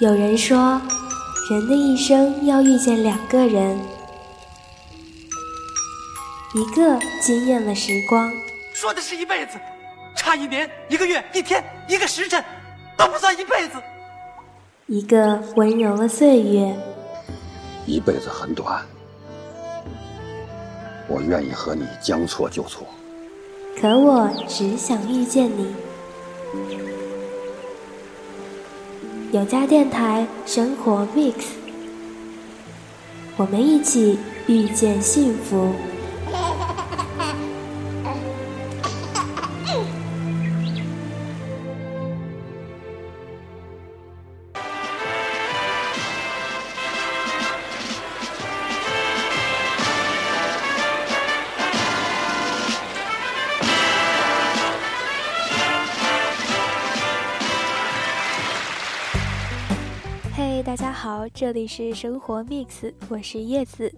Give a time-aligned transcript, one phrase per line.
[0.00, 0.80] 有人说，
[1.50, 3.76] 人的一生要遇见两个人，
[6.54, 8.30] 一个惊艳了时光，
[8.72, 9.58] 说的是一辈子，
[10.14, 12.44] 差一年、一个月、一天、一个时辰
[12.96, 13.78] 都不算一辈子；
[14.86, 16.72] 一个温柔了岁月，
[17.84, 18.86] 一辈子很短，
[21.08, 22.86] 我愿意和你将错就错。
[23.80, 25.74] 可我只想遇见你。
[29.30, 31.34] 有家电台生活 Mix，
[33.36, 35.74] 我们一起遇见幸福。
[60.68, 63.90] 大家好，这里是生活 mix，我是叶子。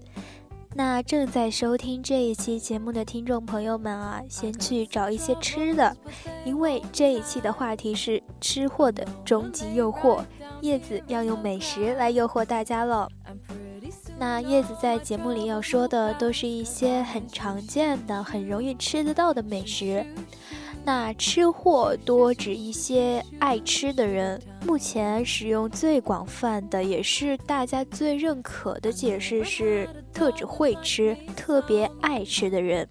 [0.73, 5.97] 那正在收听这一期节目的听众朋友们啊，先去找一些吃的，
[6.45, 10.23] 因为这一期的话题是吃货的终极诱惑。
[10.61, 13.09] 叶子要用美食来诱惑大家了。
[14.17, 20.07] 那叶子在节目里要说的都是一些很常见的、很容易吃得到的美食。
[20.92, 24.42] 那吃货多指一些爱吃的人。
[24.66, 32.88] 目前使用最广泛的，也是大家最认可的解释是，特指会吃、特别爱吃的人。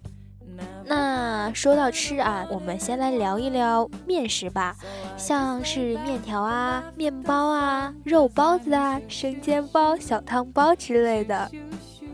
[0.86, 4.74] 那说到吃啊，我们先来聊一聊面食吧，
[5.18, 11.50] 像是面条啊、面包啊、肉包子啊、生煎包、小汤包之类的。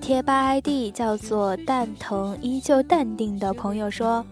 [0.01, 4.27] 贴吧 ID 叫做蛋疼依旧淡定的朋友说。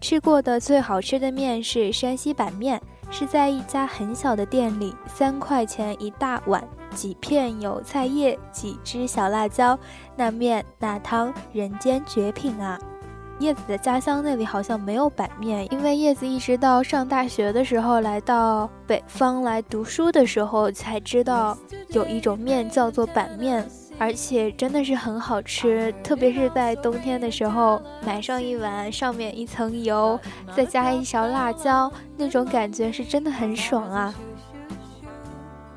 [0.00, 6.62] 吃过的最好吃的面是山西板面，是在一家很小的店里，三块钱一大碗，
[6.94, 9.78] 几片油菜叶，几只小辣椒，
[10.16, 12.78] 那面那汤，人间绝品啊！
[13.40, 21.56] 叶子的家乡那里好像没有板面，因为叶子一直到上大学的时候，来到北方来读书的时候，才知道
[21.88, 23.68] 有一种面叫做板面。
[23.98, 30.18] 而且真的是很好吃，特别是在冬天的时候，买上一碗，上面一层油，
[30.56, 34.14] 再加一勺辣椒，那种感觉是真的很爽啊。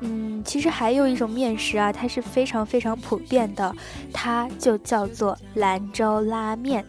[0.00, 3.74] 嗯，其实还有一种面食啊，它是非常非常普遍的，
[4.12, 6.84] 它就叫做兰州拉面。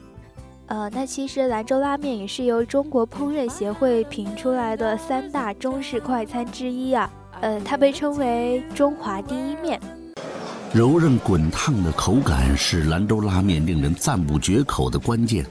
[0.68, 7.12] 呃，那其实兰州拉面也是由中国烹饪协会评出来的三大中式快餐之一啊。
[7.42, 9.80] 呃，它被称为中华第一面。
[10.74, 15.46] 柔韧滚烫的口感是兰州拉面令人赞不绝口的关键。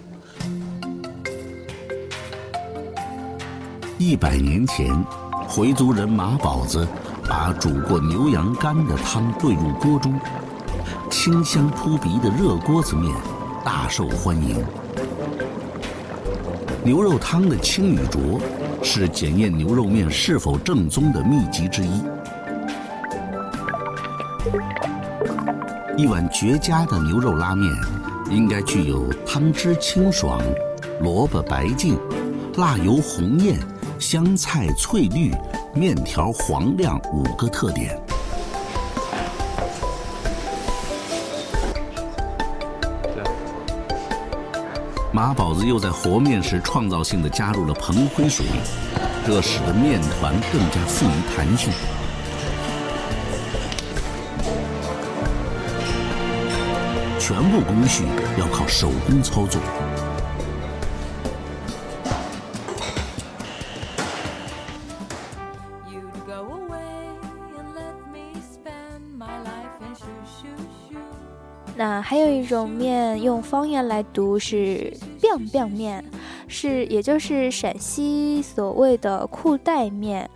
[3.99, 4.93] 一百年前，
[5.47, 6.85] 回族人马宝子
[7.29, 10.19] 把煮过牛羊肝的汤兑入锅中，
[11.09, 13.15] 清香扑鼻的热锅子面
[13.65, 14.61] 大受欢迎。
[16.83, 18.41] 牛肉汤的清与浊，
[18.83, 22.03] 是检验牛肉面是否正宗的秘籍之一。
[25.95, 27.71] 一碗绝佳的牛肉拉面，
[28.31, 30.41] 应该具有汤汁清爽、
[31.01, 31.99] 萝卜白净、
[32.57, 33.59] 辣油红艳、
[33.99, 35.31] 香菜翠绿、
[35.75, 38.01] 面条黄亮五个特点。
[45.13, 48.47] 马宝子又在和面时创造性的加入了蓬灰水，
[49.27, 51.71] 这使得面团更加富于弹性。
[57.25, 58.03] 全部工序
[58.37, 59.63] 要靠手工操作。
[71.77, 76.05] 那还有一种面，用方言来读是 “biang biang 面”，
[76.49, 80.29] 是也就是陕西所谓的裤带面。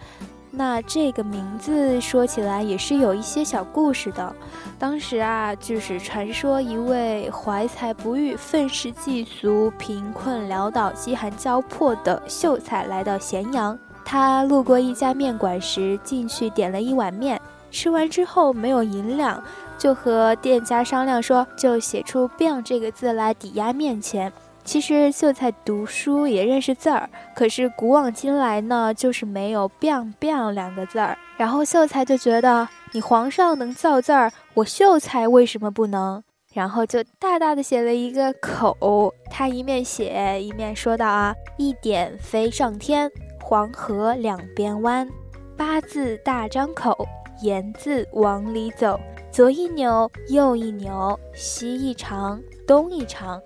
[0.59, 4.35] 那这个名字说起来也是有一些小故事的。
[4.79, 13.79] 当时啊，就是传说一位怀才不遇、愤世嫉俗、贫困潦倒、饥寒交迫的秀才来到咸阳。
[14.03, 17.39] 他路过一家面馆时，进去点了一碗面，
[17.71, 19.43] 吃完之后没有银两，
[19.77, 24.33] 就和店家商量说，就写出 “biang” 这个字来抵押面钱。
[24.67, 31.17] 其实秀才读书也认识字儿，可是古往今来呢，就是没有 “biang biang” 两个字儿。
[31.37, 36.21] 然后秀才就觉得，你皇上能造字儿，我秀才为什么不能？
[36.53, 39.15] 然后就大大的写了一个口。
[39.31, 43.09] 他一面写一面说道：“啊，一点飞上天，
[43.41, 45.09] 黄河两边弯，
[45.57, 47.07] 八字大张口，
[47.41, 48.99] 言字往里走，
[49.31, 53.41] 左一扭，右一扭，西一长，东一长，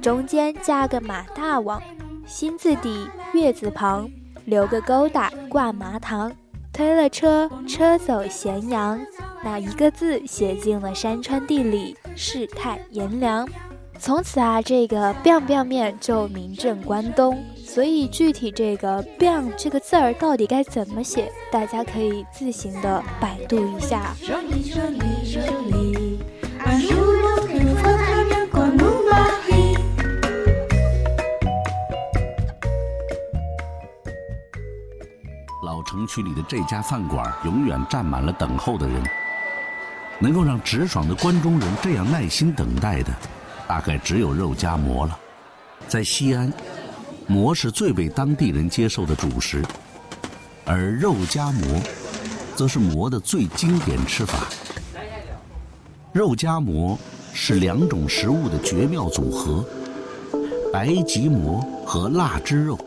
[0.00, 1.82] 中间加个马大王，
[2.26, 4.08] 心字底，月字旁，
[4.44, 6.32] 留个勾搭挂麻糖，
[6.72, 9.00] 推了车，车走咸阳。
[9.42, 13.48] 那一个字写进了山川地理，世态炎凉。
[13.98, 17.42] 从此啊，这个 “biang biang 面”就名震关东。
[17.56, 24.14] 所以具体这个 “biang” 这个字儿到底该怎么写，大家可以自行的百度一下。
[35.96, 39.02] 城区里的这家饭馆永远站满了等候的人。
[40.18, 43.10] 能够让直爽的关中人这样耐心等待的，
[43.66, 45.18] 大概只有肉夹馍了。
[45.88, 46.52] 在西安，
[47.26, 49.64] 馍是最被当地人接受的主食，
[50.66, 51.80] 而肉夹馍，
[52.54, 54.40] 则是馍的最经典吃法。
[56.12, 56.98] 肉夹馍
[57.32, 59.64] 是两种食物的绝妙组合：
[60.70, 62.78] 白吉馍和腊汁肉。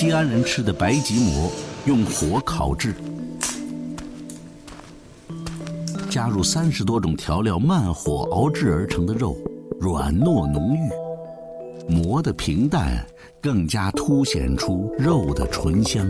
[0.00, 1.50] 西安人吃的白吉馍
[1.84, 2.94] 用火烤制。
[6.08, 9.36] 加入三十多种调料，慢火熬制而成的肉，
[9.80, 13.04] 软糯浓郁，馍的平淡
[13.42, 16.08] 更加凸显出肉的醇香。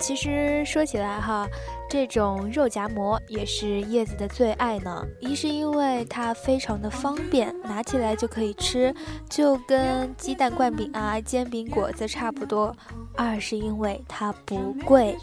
[0.00, 1.46] 其实说起来哈，
[1.88, 5.06] 这种肉夹馍也是叶子的最爱呢。
[5.20, 8.92] 一是因为它非常的方便，拿起来就可以吃，
[9.28, 12.72] 就跟鸡蛋灌饼啊、煎饼果子差不多；
[13.14, 15.16] 二是因为它不贵。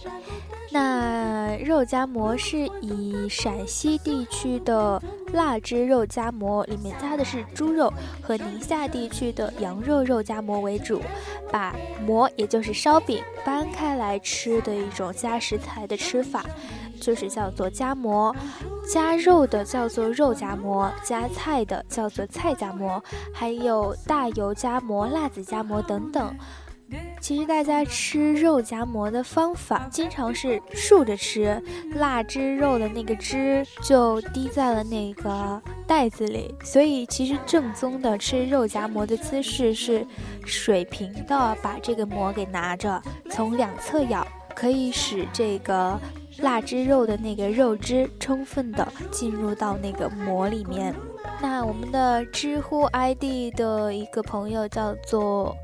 [0.69, 5.01] 那肉夹馍是以陕西地区的
[5.33, 7.91] 腊汁肉夹馍，里面加的是猪肉，
[8.21, 11.01] 和宁夏地区的羊肉肉夹馍为主，
[11.51, 11.73] 把
[12.05, 16.43] 馍也就是烧饼搬开来吃的一种加食材的吃法，
[16.99, 18.35] 就是叫做夹馍，
[18.91, 23.01] 加肉的叫做肉夹馍，加菜的叫做菜夹馍，
[23.33, 26.35] 还有大油夹馍、辣子夹馍等等。
[27.19, 31.61] 其实大家吃肉夹馍的方法，经常是竖着吃，
[31.95, 36.53] 腊汁肉的那个汁就滴在了那个袋子里。
[36.63, 40.05] 所以其实正宗的吃肉夹馍的姿势是
[40.45, 43.01] 水平的，把这个馍给拿着，
[43.31, 44.25] 从两侧咬，
[44.55, 45.99] 可以使这个
[46.37, 50.95] 腊汁肉的那个肉汁充分的进入到那个馍里面。
[51.41, 55.55] 那我们的知乎 ID 的一个朋友叫做。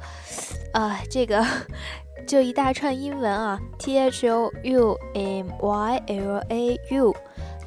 [0.73, 1.45] 啊，这个
[2.25, 7.15] 就一大串英文啊，T H O U M Y L A U。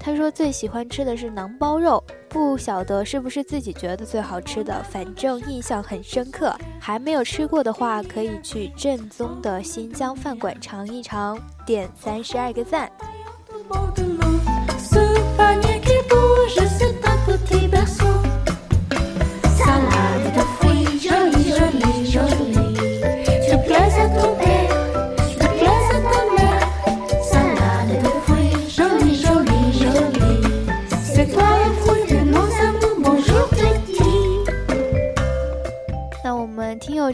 [0.00, 6.52] 他说最喜欢吃的是馕包肉，不晓得是不是自己觉得最好吃的，反正印象很深刻。
[6.80, 12.90] 还没有吃过的话，可以去正宗的新疆饭馆尝一尝，点三十二个赞。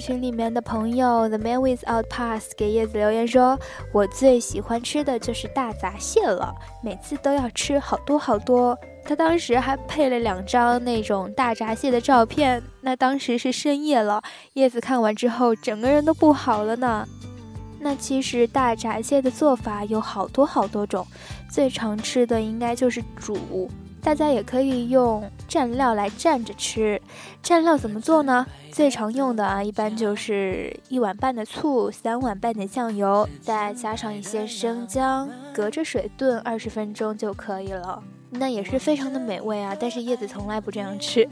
[0.03, 3.57] 群里面的朋友，The Man Without Pass 给叶子留言说
[3.95, 12.63] ：“我最喜欢吃的就是大闸蟹了，每次都要吃好多好多。”他当时还配了两张那种大闸蟹的照片。
[12.81, 14.23] 那当时是深夜了，
[14.55, 17.07] 叶子看完之后，整个人都不好了呢。
[17.81, 21.07] 那其实大闸蟹的做法有好多好多种，
[21.51, 23.69] 最常吃的应该就是煮。
[24.01, 27.01] 大家也可以用蘸料来蘸着吃，
[27.41, 28.45] 蘸料怎么做呢？
[28.73, 38.03] 最常用的啊，一般就是一碗半的醋，三碗半的酱油，再加上一些生姜，隔着水炖二十分钟就可以了。
[38.35, 39.77] 那也是非常的美味啊！
[39.79, 41.29] 但是叶子从来不这样吃，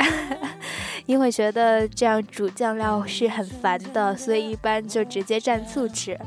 [1.06, 6.18] 因为觉得这样煮酱料是很烦的，所以一般就直接蘸醋吃。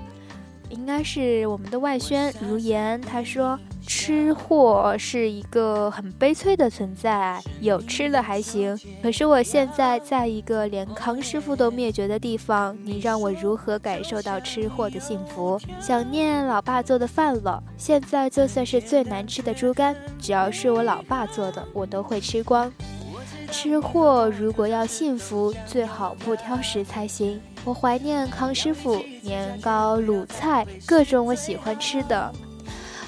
[0.70, 3.60] 应该是我们的外宣如言，他说。
[3.86, 8.78] 吃货是一个很悲催的存在，有吃的还行。
[9.02, 15.60] 可是我现在在一个连康师傅都灭绝的地方，你让我如何感受到吃货的幸福？
[15.80, 17.62] 想念老爸做的饭了。
[17.78, 22.72] 现在就算是最难吃的猪肝，只要是我老爸做的，我都会吃光。
[23.52, 27.40] 吃货如果要幸福，最好不挑食才行。
[27.63, 32.34] 我怀念康师傅年糕、卤菜，各种我喜欢吃的。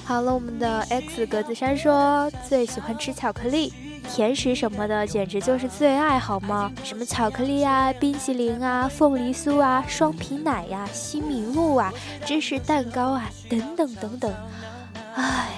[0.06, 3.72] 好了，我们的 X 格子衫说最喜欢吃巧克力，
[4.08, 6.70] 甜食什么的简直就是最爱，好吗？
[6.84, 11.92] 什么巧克力啊、冰淇淋啊、凤梨酥啊、双皮奶呀、西米露啊、
[12.24, 14.32] 芝士蛋糕啊，等等等等。
[15.16, 15.48] 唉，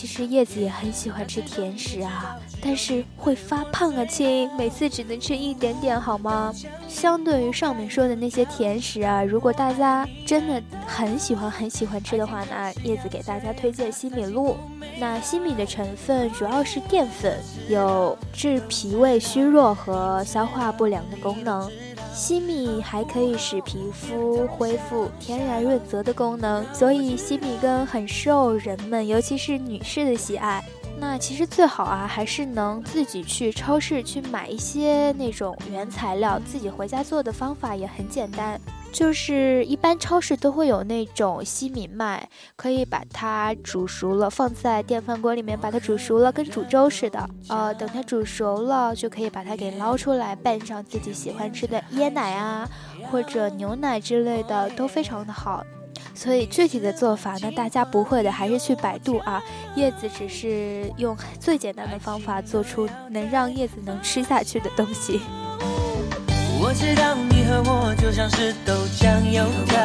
[0.00, 2.34] 其实叶子也很喜欢吃甜食啊。
[2.62, 4.50] 但是会发胖啊，亲！
[4.56, 6.50] 每次只能吃一点点，好吗？
[6.88, 14.56] 相对于上面说的那些甜食啊，如果大家真的很喜欢很喜欢吃的话，那叶子给大家推荐西米露。
[14.98, 17.38] 那西米的成分主要是淀粉，
[17.68, 21.70] 有治脾胃虚弱和消化不良的功能。
[22.12, 30.62] 西米还可以使皮肤恢复天然润泽的功能，所以西米羹很受人们，尤其是女士的喜爱。
[30.98, 38.60] 那其实最好啊，还是能自己去超市去买一些那种原材料，自己回家做的方法也很简单。
[38.92, 47.28] 就是一般超市都会有那种西米卖，可以把它煮熟了，放在电饭锅里面把它煮熟了，跟煮粥似的。
[47.48, 52.68] 呃，等它煮熟了，就可以把它给捞出来，拌上自己喜欢吃的椰奶啊，
[53.10, 55.64] 或者牛奶之类的，都非常的好。
[56.14, 59.42] 所以具体的做法呢，大家不会的还是去百度啊。
[59.76, 65.20] 叶子只是用最简单的方法做出能让叶子能吃下去的东西。
[66.70, 69.76] 我知道你和我就像是豆浆油条，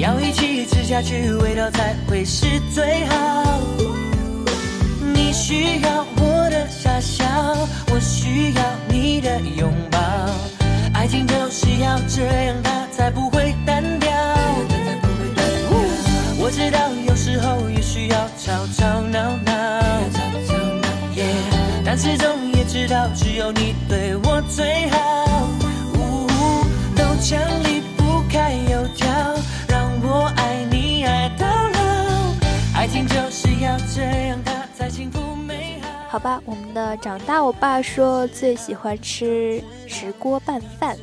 [0.00, 3.60] 要一起吃下去，味道才会是最好。
[5.14, 6.66] 你需要我的
[24.56, 24.98] 最好。
[26.96, 29.06] 豆浆离不开油条，
[29.68, 32.34] 让我爱你爱到老。
[32.74, 35.88] 爱情就是要这样，它才幸福美好。
[36.08, 40.96] 好吧，我们的长大我爸说最喜欢吃石锅拌饭。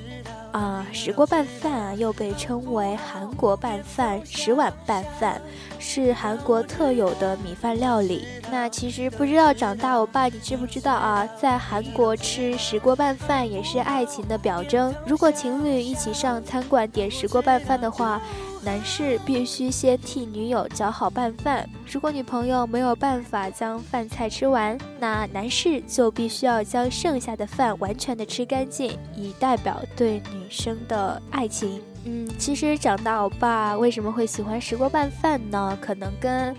[0.53, 5.41] 啊，石锅拌饭啊，又被称为韩国拌饭、石碗拌饭，
[5.79, 8.25] 是韩国特有的米饭料理。
[8.51, 11.27] 那其实不知道长大我爸你知不知道啊？
[11.41, 14.93] 在韩国吃石锅拌饭也是爱情的表征。
[15.07, 18.21] 如果情侣一起上餐馆点石锅拌饭的话。
[18.63, 31.81] 男士必须先替女友搅好拌饭，如果女朋友没有办法将饭菜吃完，那男士就必须要将剩下的饭完全的吃干净，以代表对女生的爱情。
[32.05, 35.77] 嗯，其实长大欧巴为什么会喜欢石锅拌饭呢？
[35.81, 36.55] 可能跟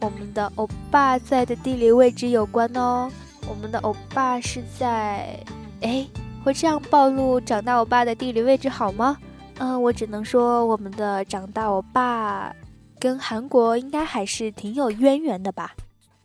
[0.00, 3.10] 我们的欧巴在的地理位置有关哦。
[3.48, 5.38] 我们的欧巴是在……
[5.80, 6.06] 哎，
[6.44, 9.16] 会这样暴露长大欧巴的地理位置好吗？
[9.58, 12.54] 嗯，我只能说，我们的长大欧巴
[13.00, 15.74] 跟韩国应该还是挺有渊源的吧。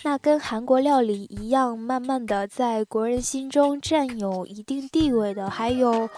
[0.03, 6.09] 那跟韩国料理一样，慢慢的在国人心中占有一定地位的，还有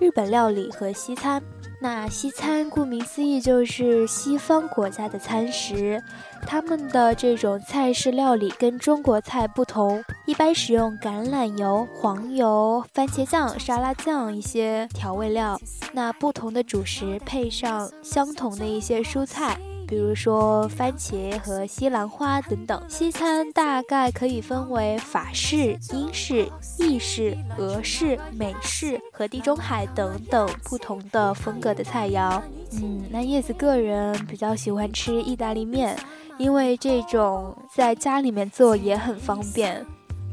[0.00, 1.42] 日本料理和西餐。
[1.80, 6.02] 那西餐顾名思义就是西方国家的餐食，
[6.46, 15.60] 他们的这种菜式料理跟中国菜不同，一般使用橄榄油、黄油、番茄酱、沙拉酱一些调味料。
[15.92, 19.58] 那不同的主食配上相同的一些蔬菜。
[19.86, 26.48] 比如说番茄和西兰花等等，西餐大概可以分为法式、英式、
[26.78, 32.40] 意式、俄式、美式和地中海等等不同的风格的菜肴。
[32.72, 35.96] 嗯，那叶子个人比较喜欢吃意大利面，
[36.38, 39.84] 因为这种在家里面做也很方便。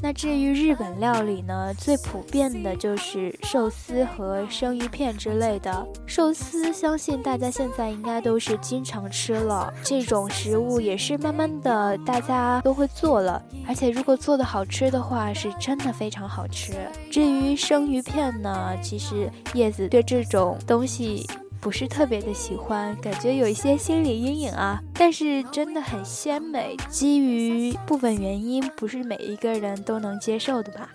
[0.02, 5.88] 那至于日本料理呢，最普遍的就是寿司和生鱼片之类的。
[6.08, 16.74] 寿司相信大家现在应该都是经常吃了，这种食物也是慢慢的大家都会做了，而且如果做的好吃的话，是真的非常好吃。
[17.12, 21.28] 至于生鱼片呢，其实叶子对这种东西。
[21.62, 24.82] 不是特别的喜欢，感觉有一些心理阴影啊。
[24.96, 30.90] 但是真的很鲜美，基于部分原因，不是每一个人都能接受的吧。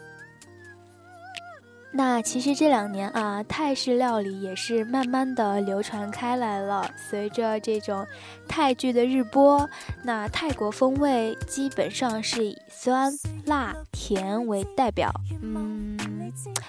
[1.92, 6.90] 那其实这两年啊，泰式料理也是慢慢的流传开来了。
[7.08, 8.04] 随着这种
[8.46, 9.66] 泰剧的日播，
[10.02, 13.10] 那泰国风味基本上是以酸、
[13.46, 15.10] 辣、甜为代表。
[15.40, 16.15] 嗯。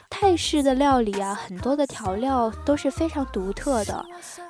[0.09, 4.05] 泰式的料理啊，很多的调料都是非常独特的，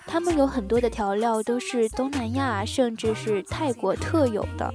[0.05, 4.73] 他们有很多的调料都是东南亚甚至是泰国特有的。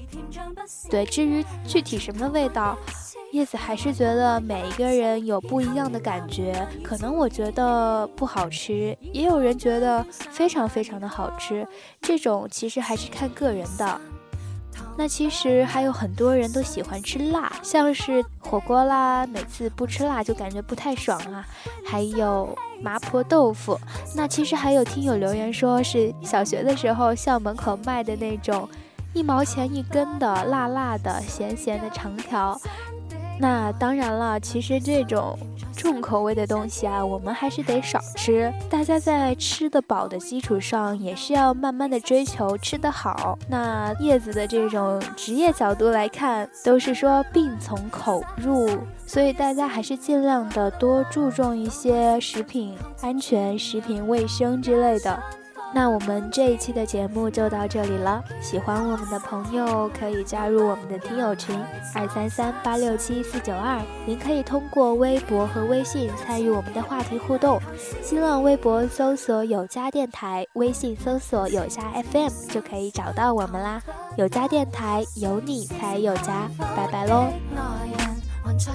[0.90, 2.76] 对，至于具体什么味道，
[3.32, 6.66] 叶子还是觉得每一个人有不一样的感觉。
[6.84, 11.66] 可能我觉得不好吃，也有人觉得非常非常的好吃，
[12.00, 14.00] 这种其实还是看个人的。
[14.96, 21.44] 那其实还有很多人都喜欢吃辣，像是火锅啦，每次不吃辣就感觉不太爽啊。
[21.84, 23.78] 还有麻婆豆腐，
[24.14, 28.68] 那其实还有听友留言说是小学的时候校门口卖的那种
[29.14, 32.60] 一毛钱一根的辣辣的咸咸的长条。
[33.40, 35.36] 那当然了，其实这种
[35.82, 38.52] 重口味的东西啊，我们还是得少吃。
[38.70, 43.36] 大家在吃得饱的基础上，也是要慢慢的追求吃得好。
[43.48, 55.20] 那叶子的这种职业角度来看，都是说病从口入，所以大家还是尽量的多注重一些食品安全、食品卫生之类的。
[55.74, 58.22] 那我们这一期的节目就到这里了。
[58.42, 61.58] 喜欢我们的朋友可以加入我们的听友群
[61.94, 63.80] 二三三八六七四九二。
[64.04, 67.60] 您可以通过微博和微信参与我们的话题互动。
[68.02, 73.82] 新浪微博搜索有家电台，微信搜索有家 FM 就可以找到我们啦。
[74.16, 76.50] 有家电台，有你才有家。
[76.76, 77.32] 拜拜喽。
[78.60, 78.72] 水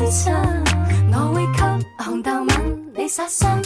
[0.00, 1.60] 我会给
[2.04, 3.62] 红豆吻，你撒双。